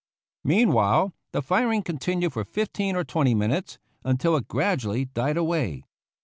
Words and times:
Meanwhile 0.43 1.13
the 1.31 1.43
firing 1.43 1.83
continued 1.83 2.33
for 2.33 2.43
fifteen 2.43 2.95
or 2.95 3.03
twenty 3.03 3.35
minutes, 3.35 3.77
until 4.03 4.35
it 4.35 4.47
gradually 4.47 5.05
died 5.05 5.37
away. 5.37 5.83